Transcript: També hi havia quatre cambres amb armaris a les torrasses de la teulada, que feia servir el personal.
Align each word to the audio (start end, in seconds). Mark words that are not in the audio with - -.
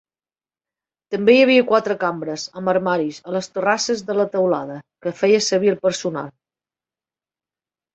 També 1.15 1.35
hi 1.35 1.41
havia 1.41 1.65
quatre 1.73 1.97
cambres 2.05 2.47
amb 2.61 2.73
armaris 2.75 3.21
a 3.29 3.37
les 3.37 3.53
torrasses 3.59 4.05
de 4.11 4.19
la 4.23 4.29
teulada, 4.35 4.83
que 5.07 5.17
feia 5.23 5.47
servir 5.53 5.75
el 5.77 5.83
personal. 5.89 6.37